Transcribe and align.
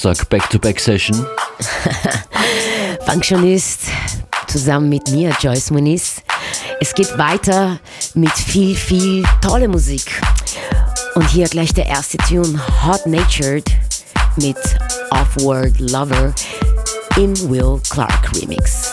Donnerstag 0.00 0.28
Back-to-Back-Session. 0.28 1.26
Functionist 3.06 3.82
zusammen 4.46 4.88
mit 4.88 5.10
mir, 5.10 5.34
Joyce 5.40 5.70
Muniz. 5.70 6.22
Es 6.80 6.94
geht 6.94 7.16
weiter 7.16 7.78
mit 8.14 8.32
viel, 8.32 8.76
viel 8.76 9.24
tolle 9.40 9.68
Musik. 9.68 10.20
Und 11.14 11.28
hier 11.30 11.48
gleich 11.48 11.72
der 11.72 11.86
erste 11.86 12.18
Tune, 12.18 12.60
Hot 12.84 13.06
Natured 13.06 13.64
mit 14.36 14.58
Off-World 15.10 15.80
Lover 15.80 16.34
im 17.16 17.34
Will 17.48 17.80
Clark 17.88 18.32
Remix. 18.34 18.85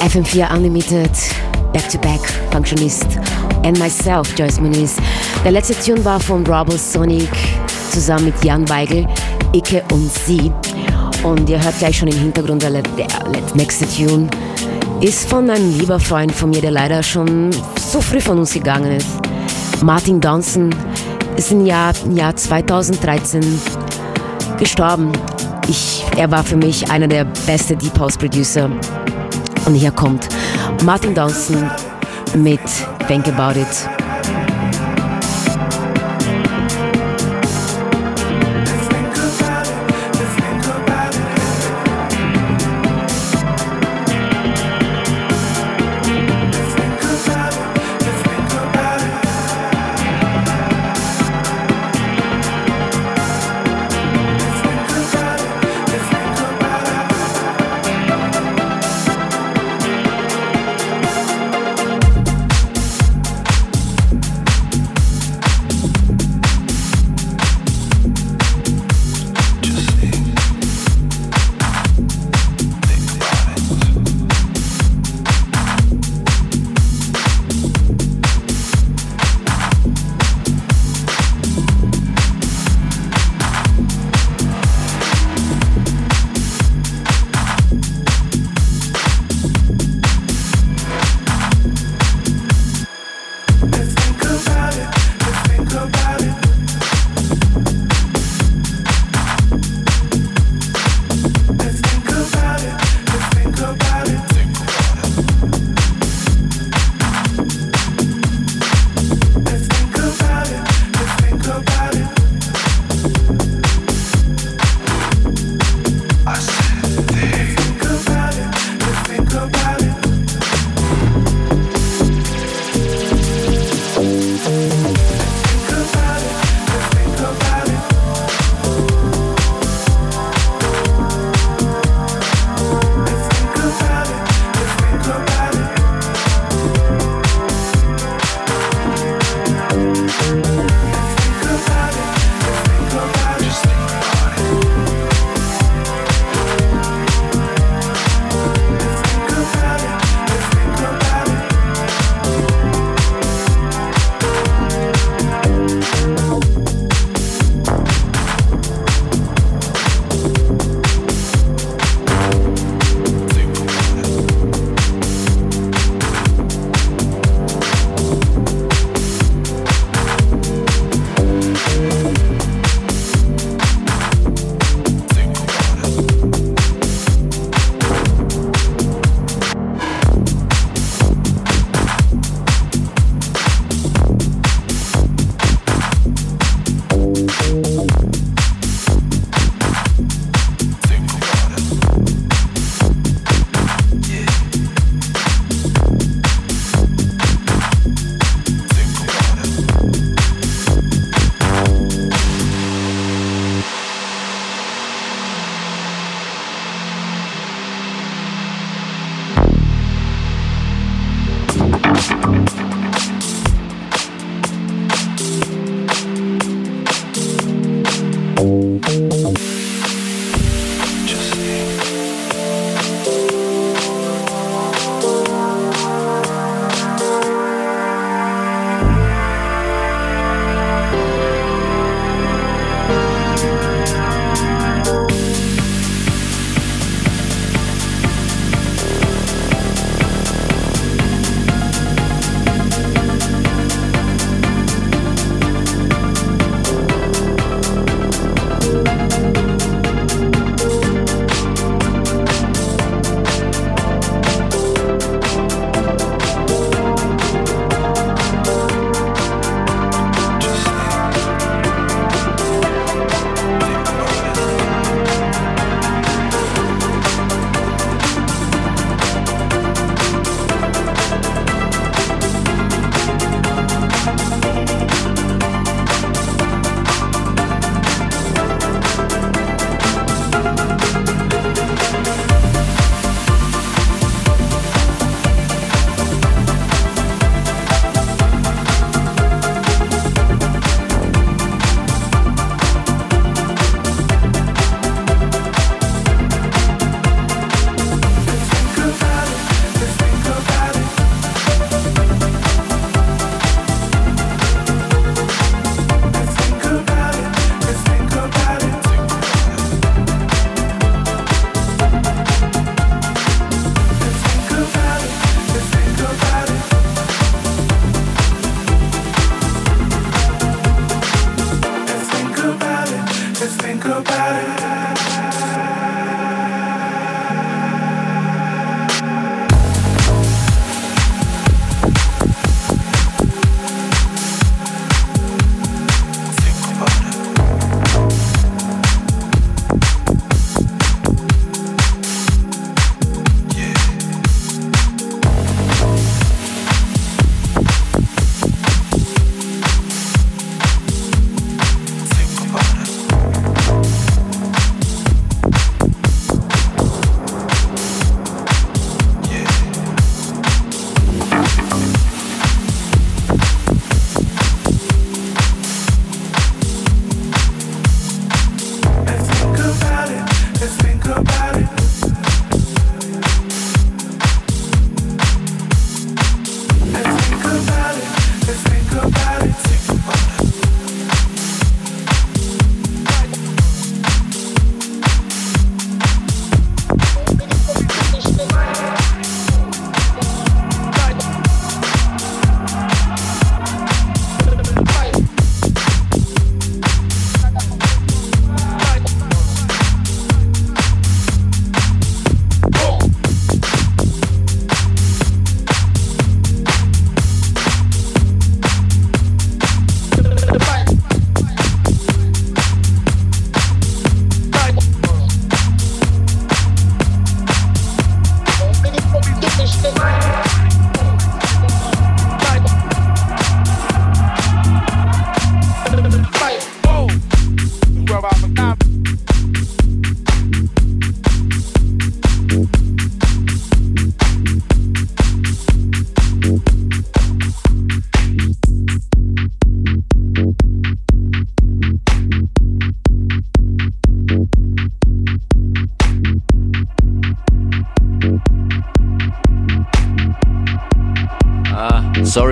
FM4 0.00 0.54
Unlimited, 0.54 1.10
Back 1.72 1.88
to 1.90 1.98
Back, 1.98 2.20
Functionist 2.50 3.04
and 3.64 3.78
myself, 3.78 4.34
Joyce 4.34 4.58
Muniz. 4.58 4.96
Der 5.44 5.52
letzte 5.52 5.74
Tune 5.74 6.02
war 6.04 6.18
von 6.18 6.46
Robert 6.46 6.80
Sonic 6.80 7.28
zusammen 7.90 8.26
mit 8.26 8.44
Jan 8.44 8.68
Weigel, 8.68 9.06
Icke 9.52 9.84
und 9.92 10.10
Sie. 10.10 10.50
Und 11.22 11.50
ihr 11.50 11.62
hört 11.62 11.78
gleich 11.78 11.98
schon 11.98 12.08
im 12.08 12.18
Hintergrund, 12.18 12.62
der, 12.62 12.70
der 12.70 13.06
nächste 13.54 13.86
Tune 13.86 14.28
ist 15.02 15.28
von 15.28 15.48
einem 15.50 15.78
lieber 15.78 16.00
Freund 16.00 16.32
von 16.32 16.50
mir, 16.50 16.62
der 16.62 16.70
leider 16.70 17.02
schon 17.02 17.50
so 17.78 18.00
früh 18.00 18.20
von 18.20 18.38
uns 18.38 18.54
gegangen 18.54 18.92
ist. 18.92 19.08
Martin 19.82 20.20
Donson 20.20 20.74
ist 21.36 21.52
im 21.52 21.66
Jahr, 21.66 21.92
im 22.04 22.16
Jahr 22.16 22.34
2013 22.34 23.42
gestorben. 24.58 25.12
Ich, 25.68 26.04
er 26.16 26.30
war 26.30 26.42
für 26.42 26.56
mich 26.56 26.90
einer 26.90 27.06
der 27.06 27.24
besten 27.46 27.78
Deep 27.78 27.98
House 27.98 28.16
Producer 28.16 28.70
und 29.70 29.76
hier 29.76 29.92
kommt 29.92 30.28
Martin 30.84 31.14
Dawson 31.14 31.70
mit 32.34 32.60
Think 33.06 33.28
About 33.28 33.58
It. 33.58 33.99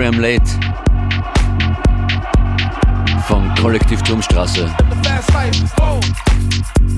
Program 0.09 0.21
Late. 0.21 0.49
Vom 3.27 3.53
Kollektiv 3.61 4.01
Turmstraße. 4.01 4.65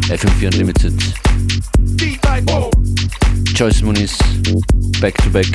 FM4 0.08 0.48
Unlimited. 0.54 0.94
Choice 3.54 3.82
Muniz. 3.82 4.18
Back 5.02 5.22
to 5.24 5.30
Back. 5.30 5.48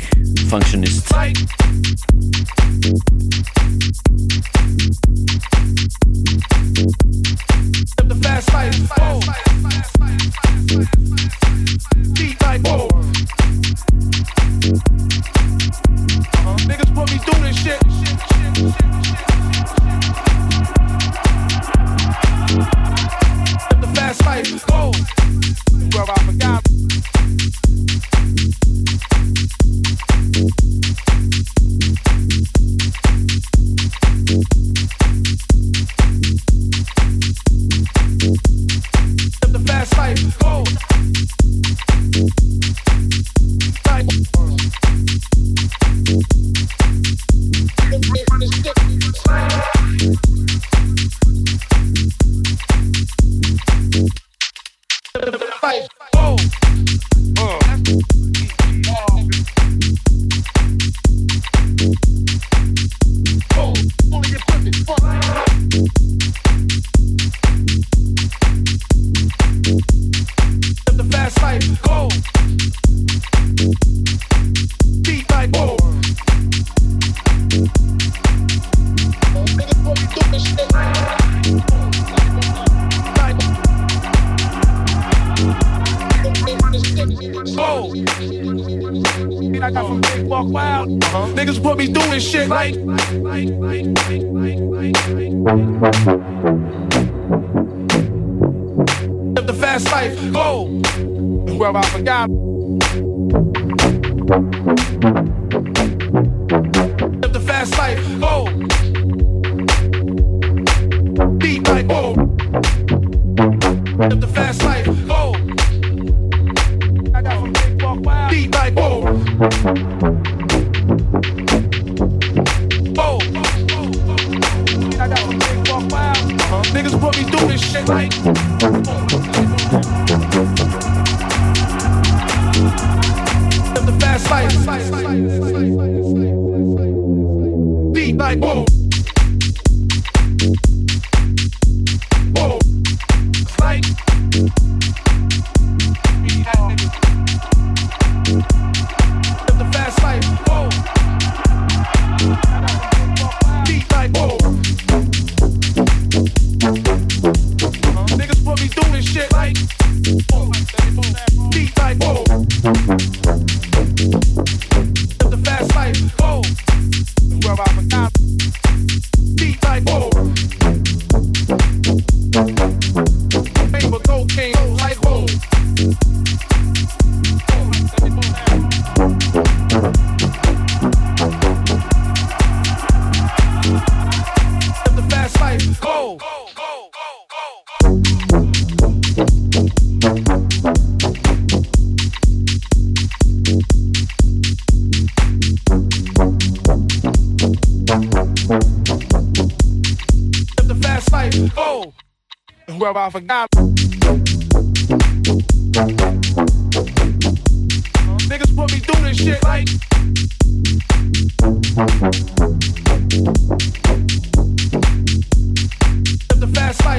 Functionist. 0.51 1.09
The 7.97 8.15
fast 8.21 8.51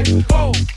oh. 0.09 0.76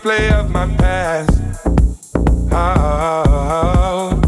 replay 0.00 0.30
of 0.32 0.50
my 0.50 0.66
past. 0.76 1.40
Oh, 2.52 4.20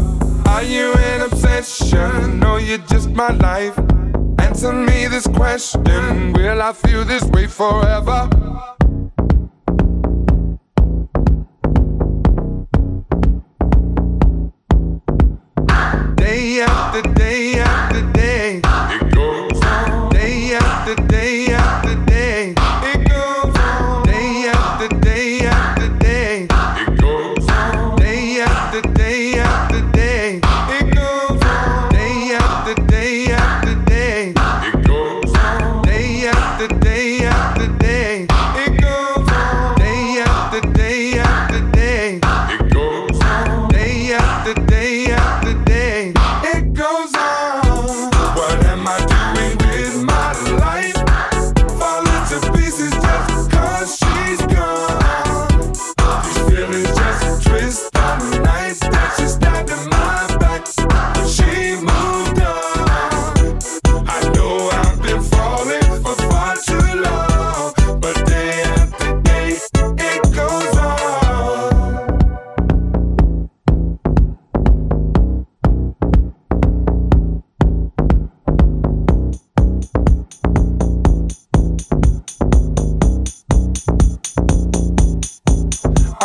are 0.45 0.63
you 0.63 0.93
an 0.93 1.21
obsession? 1.21 2.39
No, 2.39 2.57
you're 2.57 2.77
just 2.79 3.09
my 3.09 3.29
life. 3.29 3.77
Answer 4.39 4.73
me 4.73 5.07
this 5.07 5.25
question 5.27 6.33
Will 6.33 6.61
I 6.61 6.73
feel 6.73 7.05
this 7.05 7.23
way 7.25 7.47
forever? 7.47 8.29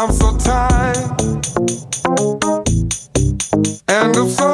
I'm 0.00 0.12
so 0.12 0.36
tired. 0.36 0.96
And 3.88 4.16
I'm 4.16 4.28
so 4.28 4.47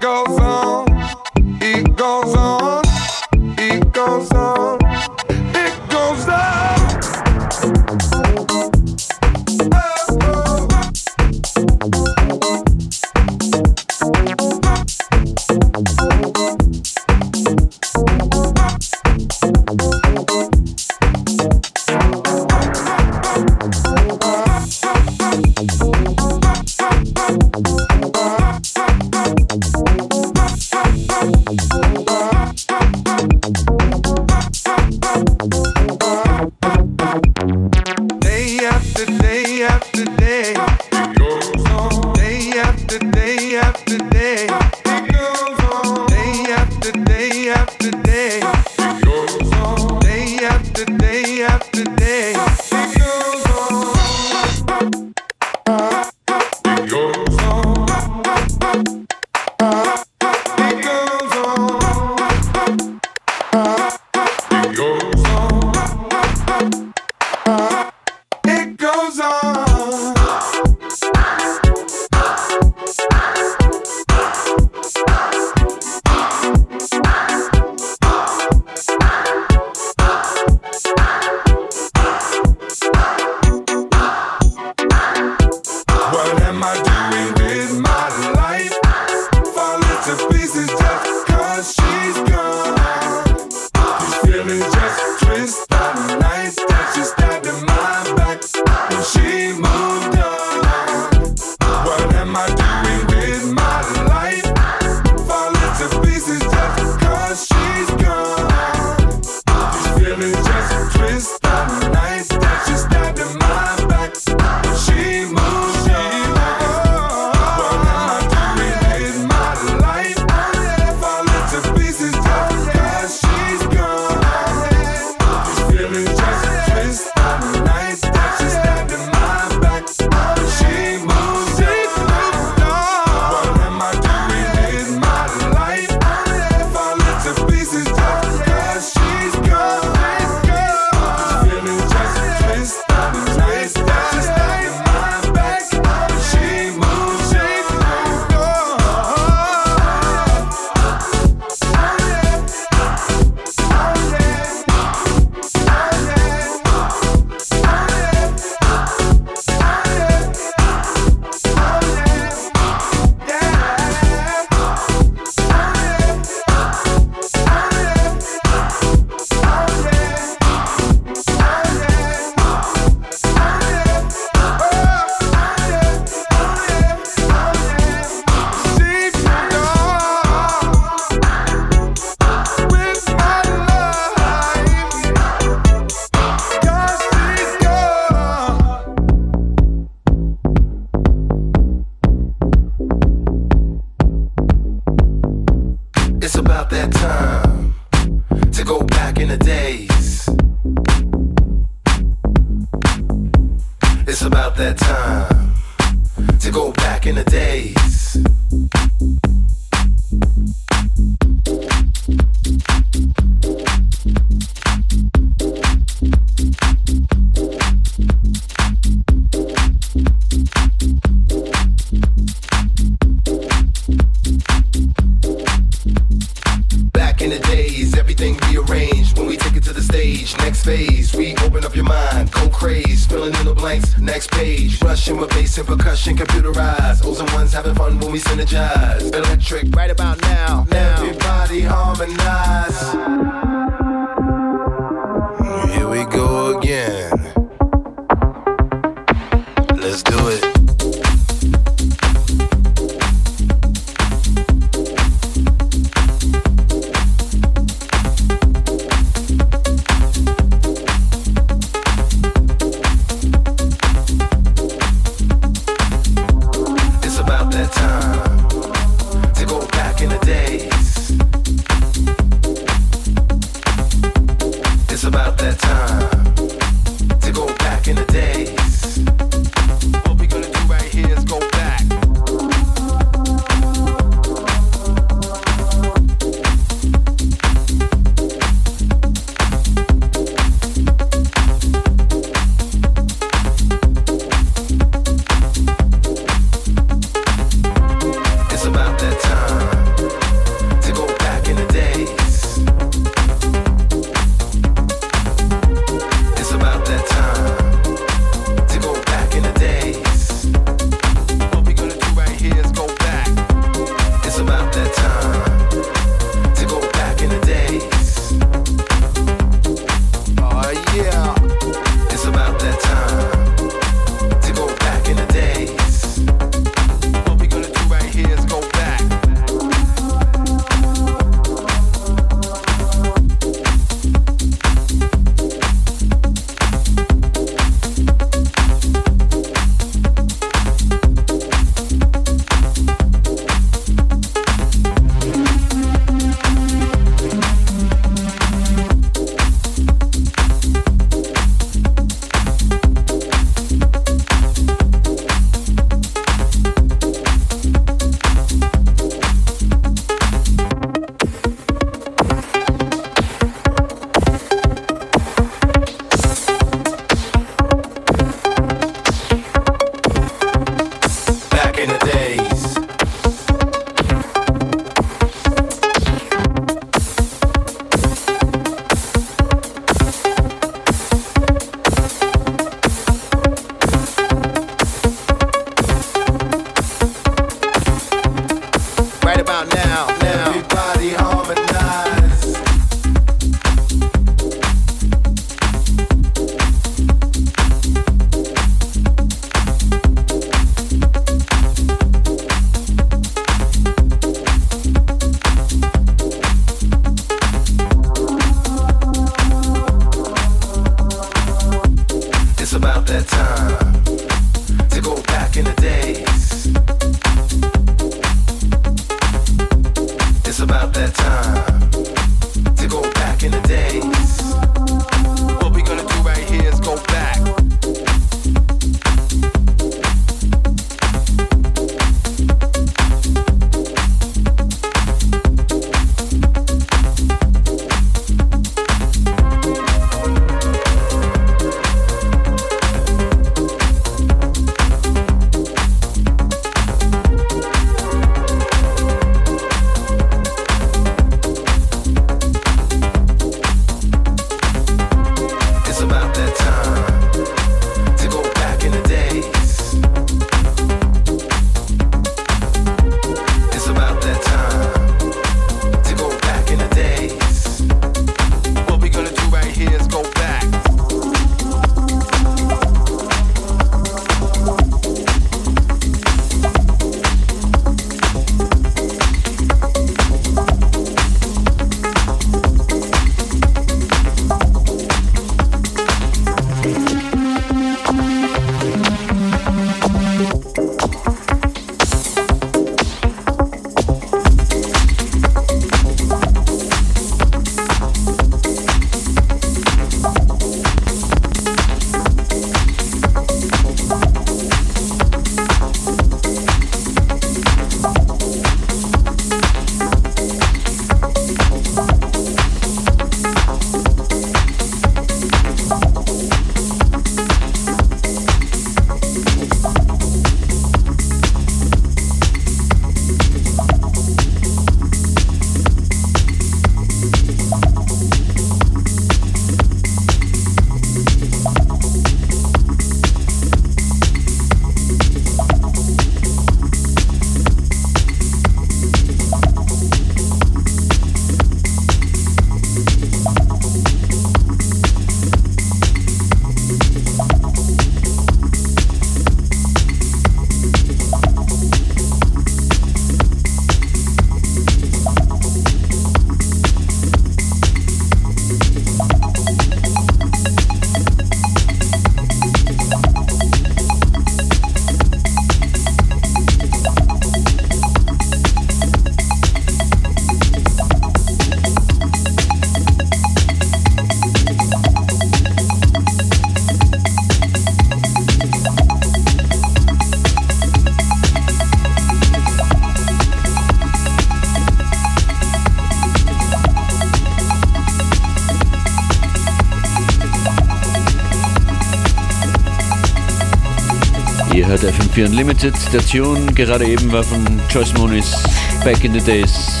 Ihr 594.74 594.86
hört 594.86 595.02
FM4 595.02 595.46
Unlimited. 595.46 595.94
Der 596.12 596.24
Tune 596.24 596.72
gerade 596.72 597.04
eben 597.04 597.32
war 597.32 597.42
von 597.42 597.64
Joyce 597.90 598.14
Moniz, 598.14 598.62
Back 599.02 599.24
in 599.24 599.32
the 599.32 599.40
Days. 599.40 600.00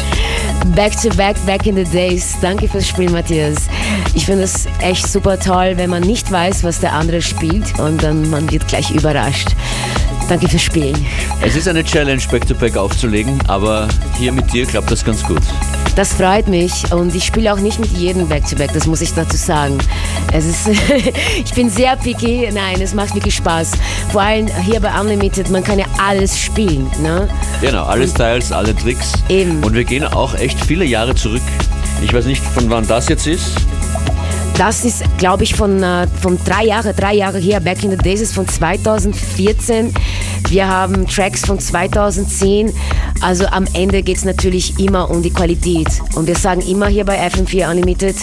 Back 0.76 1.00
to 1.00 1.08
back, 1.16 1.36
back 1.44 1.66
in 1.66 1.74
the 1.74 1.84
days. 1.84 2.36
Danke 2.40 2.68
fürs 2.68 2.86
Spiel, 2.86 3.10
Matthias. 3.10 3.66
Ich 4.14 4.26
finde 4.26 4.44
es 4.44 4.66
echt 4.80 5.10
super 5.10 5.38
toll, 5.38 5.72
wenn 5.76 5.90
man 5.90 6.02
nicht 6.02 6.30
weiß, 6.30 6.62
was 6.62 6.80
der 6.80 6.92
andere 6.92 7.20
spielt 7.20 7.78
und 7.80 8.02
dann 8.02 8.30
man 8.30 8.50
wird 8.50 8.68
gleich 8.68 8.90
überrascht. 8.90 9.48
Danke 10.28 10.48
fürs 10.48 10.62
Spielen. 10.62 11.04
Es 11.42 11.56
ist 11.56 11.66
eine 11.66 11.82
Challenge, 11.82 12.22
Back-to-Back 12.30 12.76
aufzulegen, 12.76 13.38
aber 13.48 13.88
hier 14.18 14.30
mit 14.30 14.52
dir 14.52 14.66
klappt 14.66 14.90
das 14.90 15.04
ganz 15.04 15.24
gut. 15.24 15.42
Das 15.96 16.14
freut 16.14 16.48
mich 16.48 16.90
und 16.92 17.14
ich 17.14 17.24
spiele 17.24 17.52
auch 17.52 17.58
nicht 17.58 17.78
mit 17.78 17.90
jedem 17.90 18.28
Back-to-Back, 18.28 18.72
das 18.72 18.86
muss 18.86 19.00
ich 19.00 19.12
dazu 19.12 19.36
sagen. 19.36 19.78
Es 20.32 20.46
ist, 20.46 20.68
ich 21.44 21.52
bin 21.54 21.68
sehr 21.68 21.96
picky, 21.96 22.48
nein, 22.52 22.80
es 22.80 22.94
macht 22.94 23.14
wirklich 23.14 23.34
Spaß. 23.34 23.72
Vor 24.12 24.22
allem 24.22 24.46
hier 24.64 24.80
bei 24.80 24.98
Unlimited, 24.98 25.50
man 25.50 25.64
kann 25.64 25.78
ja 25.78 25.86
alles 25.98 26.38
spielen. 26.38 26.90
Ne? 27.02 27.28
Genau, 27.60 27.84
alle 27.84 28.06
Styles, 28.06 28.52
alle 28.52 28.74
Tricks. 28.74 29.12
Eben. 29.28 29.62
Und 29.64 29.74
wir 29.74 29.84
gehen 29.84 30.04
auch 30.04 30.34
echt 30.34 30.64
viele 30.64 30.84
Jahre 30.84 31.14
zurück. 31.14 31.42
Ich 32.02 32.12
weiß 32.12 32.24
nicht, 32.26 32.42
von 32.42 32.70
wann 32.70 32.86
das 32.86 33.08
jetzt 33.08 33.26
ist. 33.26 33.56
Das 34.60 34.84
ist, 34.84 35.02
glaube 35.16 35.44
ich, 35.44 35.54
von, 35.54 35.82
äh, 35.82 36.06
von 36.20 36.38
drei 36.44 36.66
Jahre, 36.66 36.92
drei 36.92 37.14
Jahre 37.14 37.38
her. 37.38 37.60
Back 37.60 37.82
in 37.82 37.90
the 37.92 37.96
Days 37.96 38.20
ist 38.20 38.34
von 38.34 38.46
2014. 38.46 39.92
Wir 40.48 40.68
haben 40.68 41.06
Tracks 41.06 41.44
von 41.44 41.58
2010. 41.58 42.72
Also 43.20 43.46
am 43.46 43.66
Ende 43.74 44.02
geht 44.02 44.16
es 44.16 44.24
natürlich 44.24 44.78
immer 44.78 45.10
um 45.10 45.22
die 45.22 45.30
Qualität. 45.30 45.88
Und 46.14 46.26
wir 46.26 46.36
sagen 46.36 46.60
immer 46.62 46.88
hier 46.88 47.04
bei 47.04 47.24
FM4 47.26 47.70
Unlimited, 47.70 48.16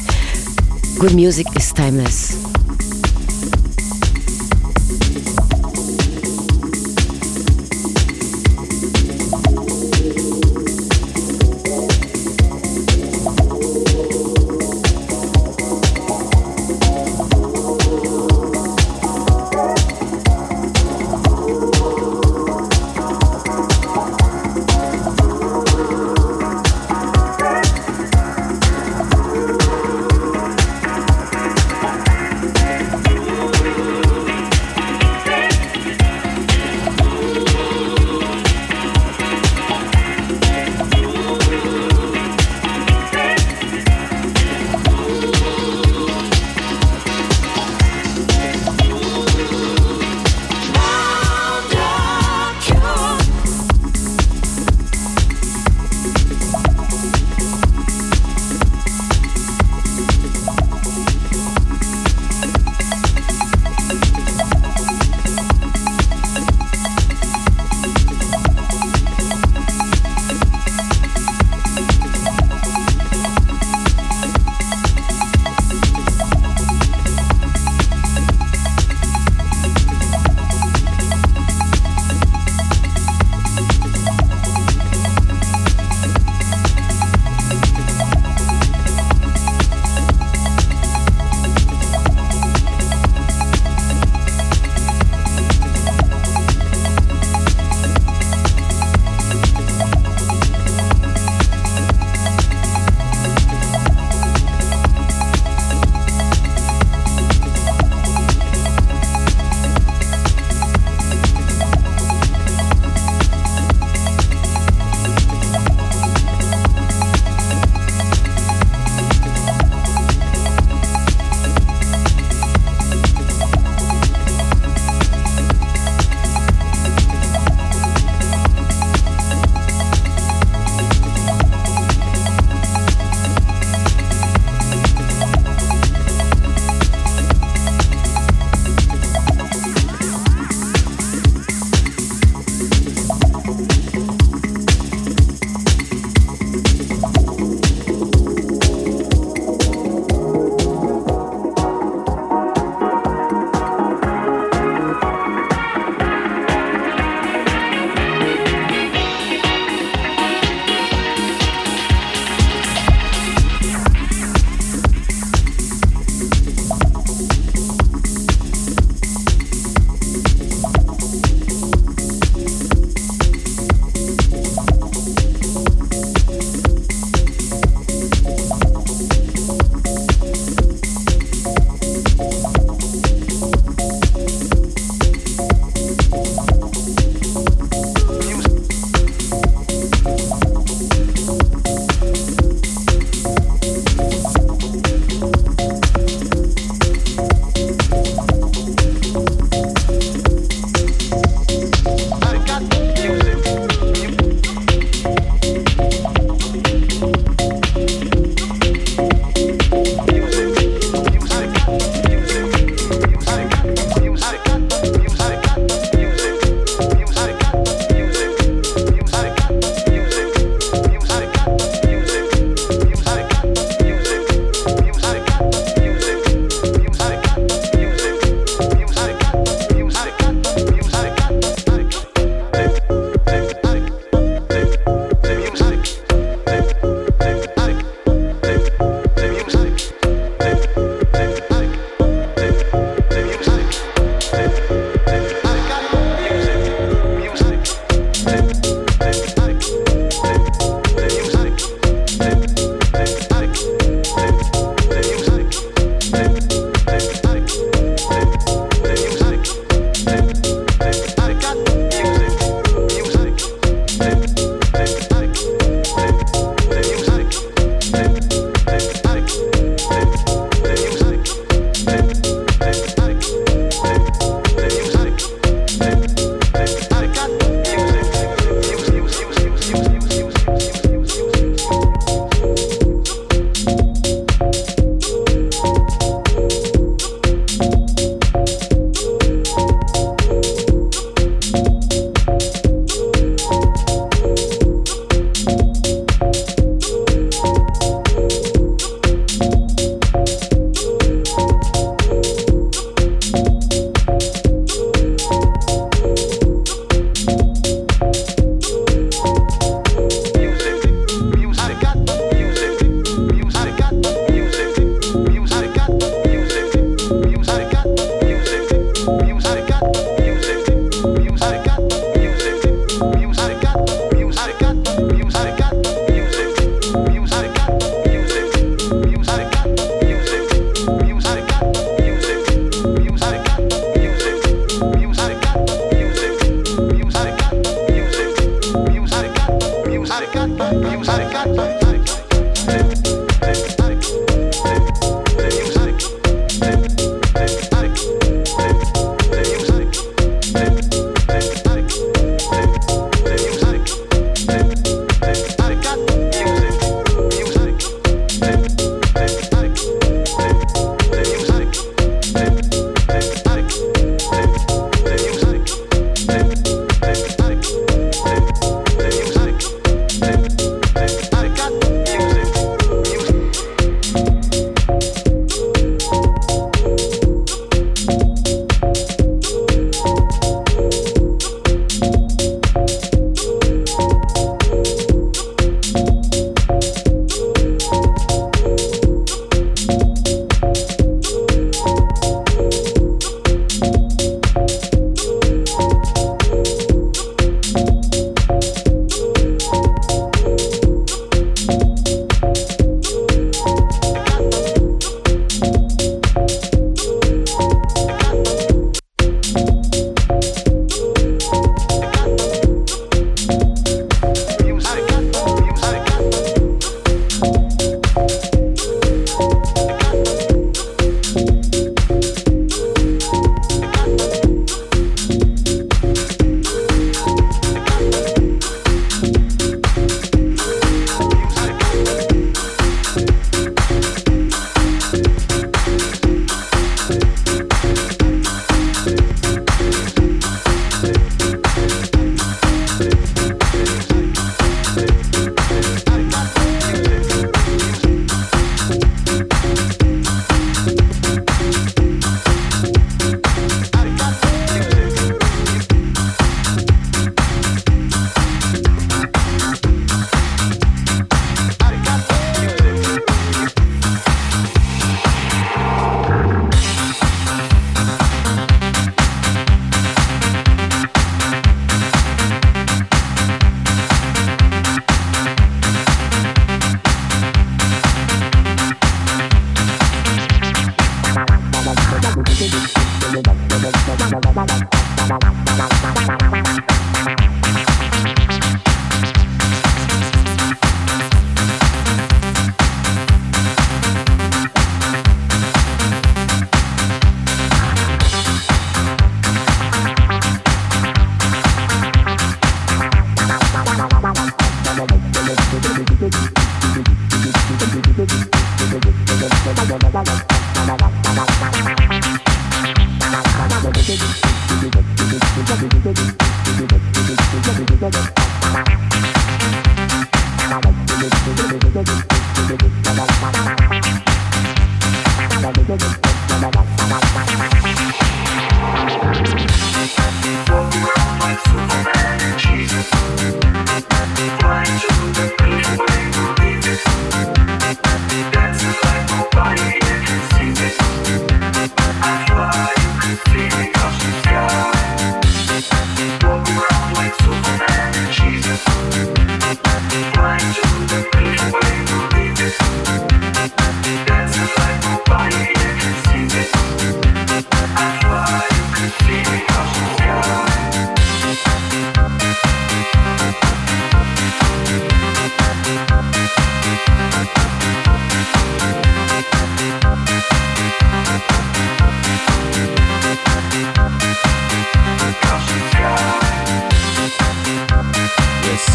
good 0.99 1.13
music 1.13 1.47
is 1.55 1.73
timeless. 1.73 2.37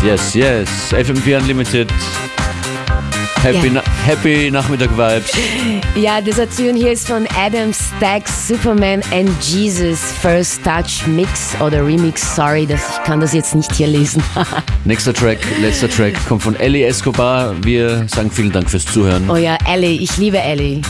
Yes, 0.04 0.34
yes. 0.34 0.68
FM4 0.92 1.38
Unlimited. 1.38 1.88
Happy, 3.42 3.66
Ja. 3.66 3.72
na 3.72 3.82
happy 4.06 4.50
Nachmittag 4.52 4.90
Vibes. 4.96 5.32
Ja, 5.96 6.20
dieser 6.20 6.48
Tune 6.48 6.74
hier 6.78 6.92
ist 6.92 7.08
von 7.08 7.26
Adam 7.36 7.72
Stacks 7.72 8.46
Superman 8.48 9.00
and 9.12 9.30
Jesus 9.42 9.98
First 10.20 10.62
Touch 10.62 11.06
Mix 11.08 11.54
oder 11.60 11.84
Remix. 11.84 12.36
Sorry, 12.36 12.66
dass 12.66 12.80
ich 12.88 13.02
kann 13.04 13.20
das 13.20 13.32
jetzt 13.32 13.54
nicht 13.56 13.72
hier 13.74 13.88
lesen. 13.88 14.22
Nächster 14.84 15.12
Track, 15.12 15.38
letzter 15.60 15.88
Track 15.90 16.14
kommt 16.28 16.42
von 16.44 16.54
Ellie 16.56 16.86
Escobar. 16.86 17.54
Wir 17.64 18.04
sagen 18.08 18.30
vielen 18.30 18.52
Dank 18.52 18.70
fürs 18.70 18.84
Zuhören. 18.86 19.28
oh 19.28 19.36
ja, 19.36 19.56
Ellie, 19.68 20.00
ich 20.00 20.16
liebe 20.18 20.38
Ellie. 20.38 20.80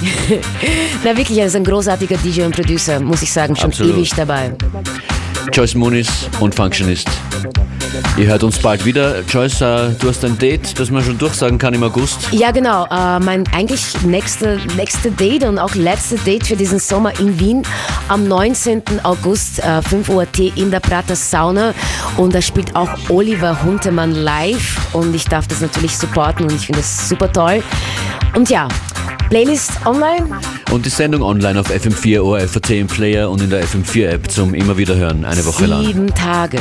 Na 1.04 1.16
wirklich, 1.16 1.38
er 1.38 1.46
ist 1.46 1.56
ein 1.56 1.64
großartiger 1.64 2.16
DJ 2.18 2.42
und 2.42 2.54
Producer, 2.54 3.00
muss 3.00 3.22
ich 3.22 3.32
sagen, 3.32 3.56
schon 3.56 3.70
Absolut. 3.70 3.94
ewig 3.96 4.10
dabei. 4.14 4.52
Joyce 5.50 5.74
Muniz 5.74 6.08
und 6.40 6.54
Functionist. 6.54 7.08
Ihr 8.16 8.26
hört 8.26 8.42
uns 8.44 8.58
bald 8.58 8.84
wieder. 8.84 9.20
Joyce, 9.22 9.60
äh, 9.60 9.90
du 9.98 10.08
hast 10.08 10.24
ein 10.24 10.38
Date, 10.38 10.78
das 10.78 10.90
man 10.90 11.02
schon 11.02 11.18
durchsagen 11.18 11.58
kann 11.58 11.74
im 11.74 11.82
August. 11.82 12.28
Ja, 12.30 12.50
genau. 12.50 12.84
Äh, 12.86 13.18
mein 13.20 13.44
eigentlich 13.52 14.02
nächste, 14.02 14.60
nächste 14.76 15.10
Date 15.10 15.44
und 15.44 15.58
auch 15.58 15.74
letzte 15.74 16.16
Date 16.16 16.46
für 16.46 16.56
diesen 16.56 16.78
Sommer 16.78 17.18
in 17.18 17.38
Wien 17.40 17.62
am 18.08 18.28
19. 18.28 18.82
August, 19.02 19.58
äh, 19.58 19.82
5 19.82 20.08
Uhr 20.10 20.30
T 20.30 20.52
in 20.56 20.70
der 20.70 20.80
Prater 20.80 21.16
Sauna. 21.16 21.74
Und 22.16 22.34
da 22.34 22.40
spielt 22.40 22.76
auch 22.76 22.90
Oliver 23.08 23.62
Huntemann 23.62 24.12
live. 24.12 24.78
Und 24.92 25.14
ich 25.14 25.24
darf 25.24 25.48
das 25.48 25.60
natürlich 25.60 25.96
supporten 25.96 26.44
und 26.46 26.54
ich 26.54 26.66
finde 26.66 26.80
das 26.80 27.08
super 27.08 27.32
toll. 27.32 27.62
Und 28.34 28.48
ja, 28.48 28.68
Playlist 29.28 29.72
online. 29.86 30.28
Und 30.70 30.84
die 30.84 30.90
Sendung 30.90 31.22
online 31.22 31.58
auf 31.58 31.70
FM4 31.70 32.20
ORFAT 32.20 32.70
im 32.70 32.86
Player 32.86 33.30
und 33.30 33.40
in 33.40 33.50
der 33.50 33.64
FM4 33.64 34.08
App 34.08 34.30
zum 34.30 34.54
immer 34.54 34.76
wieder 34.76 34.94
hören, 34.96 35.24
eine 35.24 35.44
Woche 35.44 35.66
lang. 35.66 35.84
Sieben 35.84 36.14
Tage. 36.14 36.58